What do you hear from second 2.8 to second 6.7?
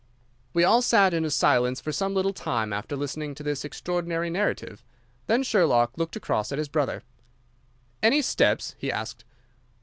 listening to this extraordinary narrative. Then Sherlock looked across at his